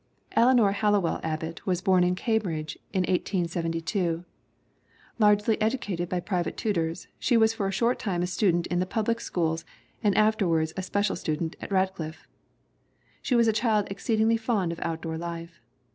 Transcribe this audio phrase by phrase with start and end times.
[0.31, 4.23] Eleanor Hallowell Abbott was born in Cambridge in 1873.
[5.19, 8.87] Largely educated by private tutors, she was for a short time a student in the
[8.87, 9.63] public schools
[10.03, 12.27] and afterward a special student at Radcliffe.
[13.21, 15.61] She was a child exceedingly fond of outdoor life.